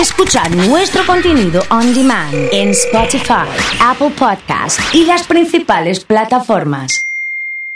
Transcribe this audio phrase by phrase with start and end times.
[0.00, 3.48] Escuchar nuestro contenido on demand en Spotify,
[3.80, 7.00] Apple Podcast y las principales plataformas.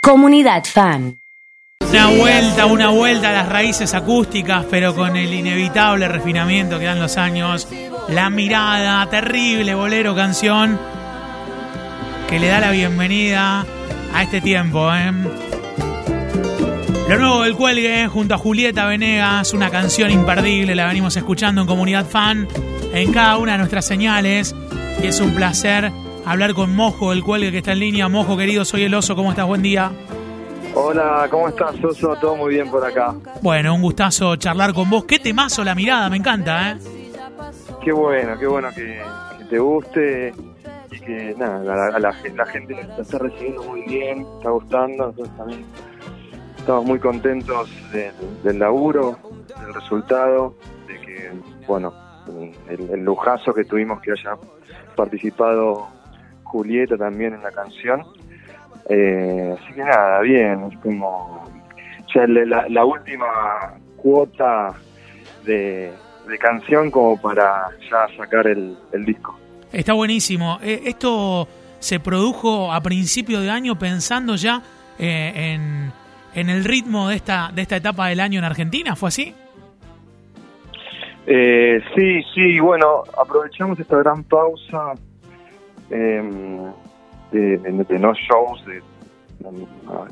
[0.00, 1.18] Comunidad Fan.
[1.90, 7.00] Una vuelta, una vuelta a las raíces acústicas, pero con el inevitable refinamiento que dan
[7.00, 7.66] los años.
[8.08, 10.78] La mirada, terrible bolero canción
[12.28, 13.66] que le da la bienvenida
[14.14, 14.88] a este tiempo.
[14.94, 15.10] ¿eh?
[17.08, 21.66] Lo nuevo del cuelgue junto a Julieta Venegas, una canción imperdible, la venimos escuchando en
[21.66, 22.48] Comunidad Fan
[22.94, 24.54] en cada una de nuestras señales.
[25.02, 25.92] Y es un placer
[26.24, 28.08] hablar con Mojo del cuelgue que está en línea.
[28.08, 29.46] Mojo querido, soy el oso, ¿cómo estás?
[29.46, 29.92] Buen día.
[30.74, 32.16] Hola, ¿cómo estás, Oso?
[32.20, 33.14] Todo muy bien por acá.
[33.42, 35.04] Bueno, un gustazo charlar con vos.
[35.04, 36.76] Qué temazo la mirada, me encanta, ¿eh?
[37.84, 39.00] Qué bueno, qué bueno que,
[39.38, 40.32] que te guste
[40.90, 45.36] y que nada, la, la, la gente la está recibiendo muy bien, está gustando, nosotros
[45.36, 45.64] también
[46.64, 49.18] estamos muy contentos del, laburo,
[49.60, 50.56] del resultado,
[50.86, 51.30] de que,
[51.66, 51.92] bueno,
[52.70, 54.38] el, lujazo que tuvimos que haya
[54.96, 55.88] participado
[56.42, 58.02] Julieta también en la canción.
[58.88, 61.44] Eh, así que nada, bien, es como
[62.14, 64.72] ya la, última cuota
[65.44, 65.92] de,
[66.40, 69.38] canción como para ya sacar el, el disco.
[69.70, 70.58] Está buenísimo.
[70.62, 71.46] Eh, esto
[71.78, 74.62] se produjo a principio de año pensando ya
[74.98, 75.92] eh, en,
[76.34, 79.34] en el ritmo de esta, de esta etapa del año en Argentina, ¿fue así?
[81.26, 84.92] Eh, sí, sí, bueno, aprovechamos esta gran pausa
[85.90, 86.22] eh,
[87.32, 88.82] de, de- de no shows, de,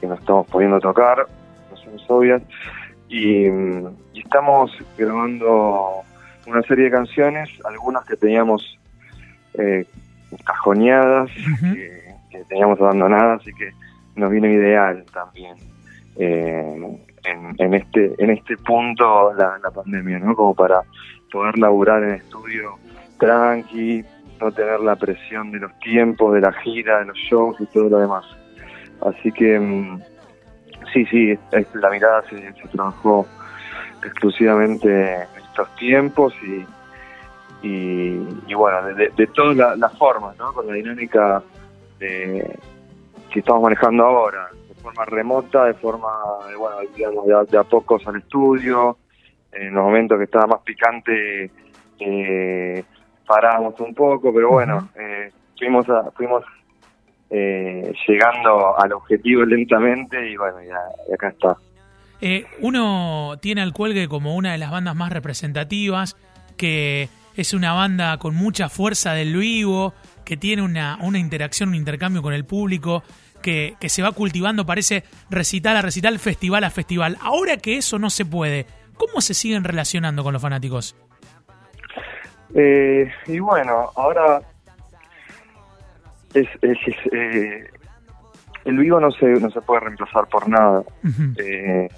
[0.00, 1.26] que nos estamos poniendo a tocar,
[1.70, 2.42] razones obvias,
[3.08, 6.02] y, mm, y estamos grabando
[6.46, 8.78] una serie de canciones, algunas que teníamos
[9.54, 9.86] eh,
[10.44, 11.30] cajoneadas,
[11.72, 13.70] que, que teníamos abandonadas, así que
[14.14, 15.56] nos vino ideal también.
[16.18, 20.34] Eh, en, en este en este punto la, la pandemia, ¿no?
[20.34, 20.82] Como para
[21.32, 22.74] poder laburar en estudio
[23.18, 24.04] tranqui,
[24.40, 27.88] no tener la presión de los tiempos, de la gira, de los shows y todo
[27.88, 28.24] lo demás.
[29.00, 30.00] Así que mm,
[30.92, 31.38] sí, sí,
[31.74, 33.26] la mirada se, trabajó
[34.04, 40.52] exclusivamente en estos tiempos y, y, y bueno, de, de- todas la- las formas, ¿no?
[40.52, 41.42] Con la dinámica
[41.98, 42.58] de,
[43.30, 44.48] que estamos manejando ahora,
[44.88, 46.08] forma remota, de forma,
[46.48, 48.96] de, bueno, digamos, de, a- de a pocos al estudio,
[49.52, 51.50] en los momentos que estaba más picante
[52.00, 52.84] eh,
[53.26, 56.44] parábamos un poco, pero bueno, eh, fuimos, a- fuimos
[57.30, 60.78] eh, llegando al objetivo lentamente y bueno, ya,
[61.10, 61.56] y acá está.
[62.20, 66.16] Eh, uno tiene al Cuelgue como una de las bandas más representativas,
[66.56, 69.94] que es una banda con mucha fuerza del vivo,
[70.24, 73.02] que tiene una, una interacción, un intercambio con el público,
[73.42, 77.16] que, que se va cultivando, parece recital a recital, festival a festival.
[77.20, 80.96] Ahora que eso no se puede, ¿cómo se siguen relacionando con los fanáticos?
[82.54, 84.40] Eh, y bueno, ahora
[86.34, 87.70] es, es- es, eh,
[88.64, 90.82] el vivo no se, no se puede reemplazar por nada.
[91.38, 91.88] Eh,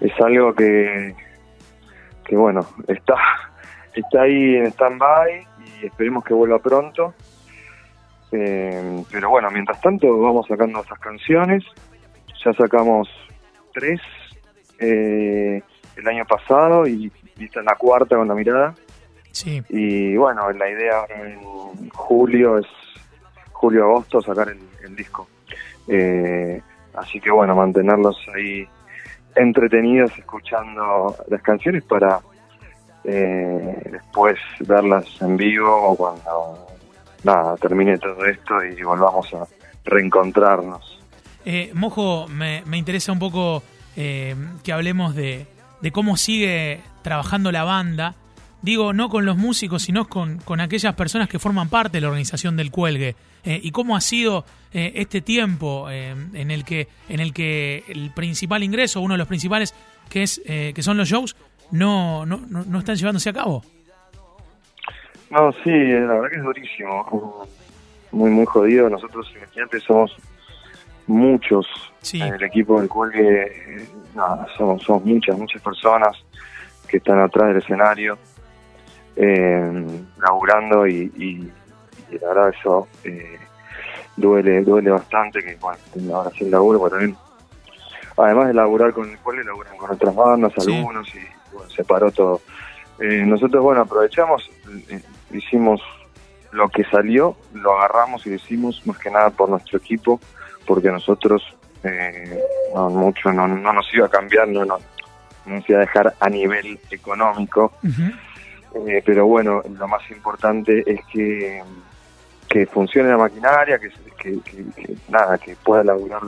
[0.00, 1.14] es algo que,
[2.24, 3.14] que bueno, está,
[3.94, 5.46] está ahí en stand-by
[5.82, 7.14] y esperemos que vuelva pronto.
[8.36, 11.62] Eh, pero bueno, mientras tanto vamos sacando esas canciones.
[12.44, 13.08] Ya sacamos
[13.72, 14.00] tres
[14.78, 15.62] eh,
[15.96, 17.10] el año pasado y,
[17.64, 18.74] la cuarta con la mirada.
[19.30, 19.62] Sí.
[19.68, 22.66] Y bueno, la idea ahora en julio es
[23.52, 25.28] julio-agosto sacar el, el disco.
[25.88, 26.60] Eh,
[26.94, 28.66] así que bueno, mantenerlos ahí
[29.36, 32.20] entretenidos escuchando las canciones para
[33.04, 36.66] eh, después verlas en vivo o cuando
[37.24, 39.46] nada termine todo esto y volvamos a
[39.84, 41.00] reencontrarnos.
[41.44, 43.62] Eh, Mojo, me, me interesa un poco
[43.96, 45.46] eh, que hablemos de,
[45.80, 48.14] de cómo sigue trabajando la banda.
[48.62, 52.08] Digo, no con los músicos, sino con, con aquellas personas que forman parte de la
[52.08, 53.14] organización del cuelgue.
[53.44, 58.10] Eh, y cómo ha sido eh, este tiempo en el que en el que el
[58.10, 59.74] principal ingreso, uno de los principales,
[60.08, 61.36] que es que son los shows,
[61.70, 63.62] no, no, no, no están llevándose a cabo.
[65.34, 67.46] No, sí, la verdad que es durísimo.
[68.12, 68.88] Muy, muy jodido.
[68.88, 70.16] Nosotros, imagínate, somos
[71.08, 71.66] muchos
[72.00, 72.20] Sí.
[72.22, 73.10] en el equipo del cual
[74.14, 76.16] nada, somos, somos muchas, muchas personas
[76.86, 78.16] que están atrás del escenario,
[79.16, 79.84] eh,
[80.18, 81.52] laburando y, y,
[82.14, 83.38] y la verdad eso eh,
[84.16, 85.78] duele, duele bastante que, bueno,
[86.14, 87.16] ahora sí laburo, pero también,
[88.16, 90.76] además de laburar con el cual, laburan con otras bandas, Sí.
[90.76, 91.18] algunos, y
[91.52, 92.40] bueno, se paró todo.
[93.00, 94.48] Eh, nosotros, bueno, aprovechamos,
[94.90, 95.00] eh,
[95.32, 95.80] hicimos
[96.52, 100.20] lo que salió, lo agarramos y lo hicimos más que nada por nuestro equipo,
[100.66, 101.42] porque nosotros
[101.82, 102.40] eh,
[102.74, 104.78] no, mucho no, no nos iba a cambiar, no, no,
[105.46, 107.72] no nos iba a dejar a nivel económico.
[108.86, 111.62] Eh, pero bueno, lo más importante es que,
[112.48, 116.22] que funcione la maquinaria, que, que, que, nada, que pueda laburar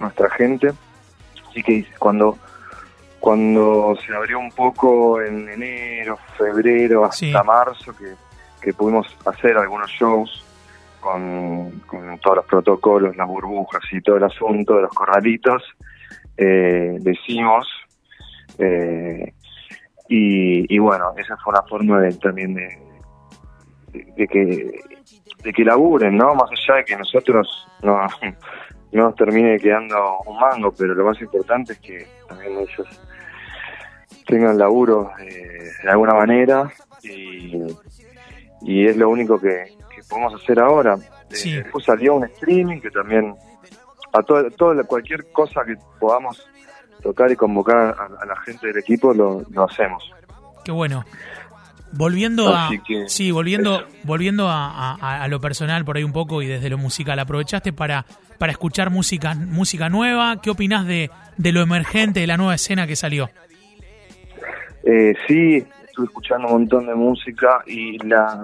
[0.00, 0.72] nuestra gente.
[1.48, 2.38] Así que cuando
[3.22, 8.16] cuando se abrió un poco en enero, febrero, hasta marzo, que,
[8.62, 10.44] que pudimos hacer algunos shows
[11.00, 11.82] con,
[12.22, 15.62] todos los protocolos, las burbujas y todo el asunto de los corralitos,
[16.36, 17.66] eh, decimos,
[18.58, 19.32] eh,
[20.08, 22.78] y, bueno, esa fue una forma de, también de,
[23.92, 24.80] de, que
[25.42, 26.34] de que laburen, ¿no?
[26.34, 28.06] Más allá de que nosotros no,
[28.92, 33.00] no nos termine quedando un mango, pero lo más importante es que también ellos
[34.26, 36.70] tengan laburo eh, de alguna manera
[37.02, 37.62] y,
[38.64, 39.76] y es lo único que,
[40.08, 40.96] podemos hacer ahora.
[41.30, 41.54] Sí.
[41.54, 43.34] Después salió un streaming que también
[44.12, 46.44] a todo, todo cualquier cosa que podamos
[47.02, 50.10] tocar y convocar a, la gente del equipo lo, hacemos.
[50.64, 51.04] Qué bueno.
[51.94, 52.70] Volviendo a
[53.06, 57.18] sí, volviendo volviendo a, a, lo personal por ahí un poco y desde lo musical,
[57.18, 58.06] aprovechaste para
[58.38, 60.40] para escuchar música música nueva.
[60.40, 63.28] ¿Qué opinas de, de lo emergente de la nueva escena que salió?
[64.84, 68.42] Eh, sí, estuve escuchando un montón de música y la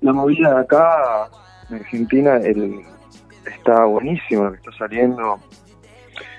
[0.00, 1.28] la movida de acá
[1.68, 2.80] en Argentina el,
[3.44, 5.38] está buenísimo lo que está saliendo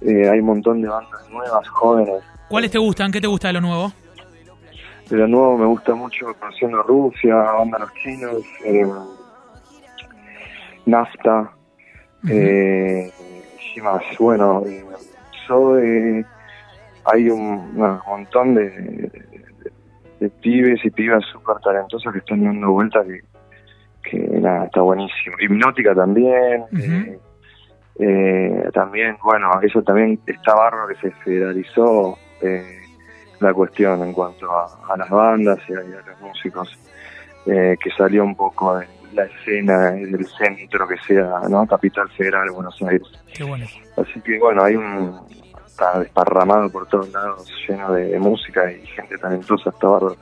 [0.00, 2.22] eh, hay un montón de bandas nuevas, jóvenes.
[2.48, 3.10] ¿Cuáles te gustan?
[3.10, 3.92] ¿Qué te gusta de lo nuevo?
[5.10, 8.86] De lo nuevo me gusta mucho Conociendo Rusia, Banda Los Chinos, eh,
[10.86, 11.50] Nafta,
[12.30, 13.12] eh,
[13.74, 14.02] y más.
[14.18, 14.84] Bueno, eh,
[15.82, 16.24] eh,
[17.04, 19.10] hay un, montón de,
[20.20, 23.22] de, pibes y pibas súper talentosas que están dando vueltas que,
[24.10, 25.36] que nada, está buenísimo.
[25.40, 26.64] Hipnótica también.
[28.00, 32.78] Eh, también, bueno, eso también está barro que se federalizó eh,
[33.40, 36.78] la cuestión en cuanto a, las bandas y a, los músicos,
[37.46, 41.66] eh, que salió un poco de la escena del centro que sea, ¿no?
[41.66, 43.08] Capital Federal, Buenos Aires.
[43.34, 43.66] Qué bueno.
[43.96, 45.20] Así que bueno, hay un
[45.78, 50.16] está desparramado por todos lados, lleno de, música y gente talentosa, está bárbaro.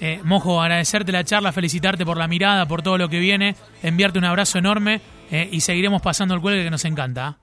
[0.00, 4.18] Eh, Mojo, agradecerte la charla, felicitarte por la mirada, por todo lo que viene, enviarte
[4.18, 5.00] un abrazo enorme
[5.30, 7.36] eh, y seguiremos pasando el cuelgue que nos encanta.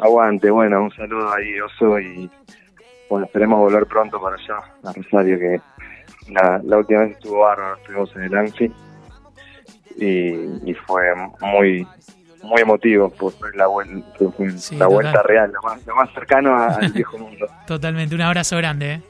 [0.00, 2.28] Aguante, bueno, un saludo ahí, Oso, y
[3.08, 5.60] bueno, esperemos volver pronto para allá, a Rosario, que
[6.32, 8.72] la, última vez estuvo bárbaro, estuvimos en el Anfi
[9.98, 11.02] y, fue
[11.42, 11.86] muy
[12.42, 14.06] muy emotivo por la, vuelta,
[14.72, 17.46] la vuelta real, lo más, lo más cercano al viejo mundo.
[17.66, 18.92] Totalmente, un abrazo grande.
[18.94, 19.02] ¿eh?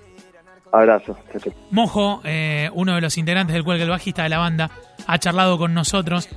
[0.73, 1.19] Abrazo.
[1.70, 4.70] Mojo, eh, uno de los integrantes del cuelgue, el bajista de la banda,
[5.06, 6.29] ha charlado con nosotros.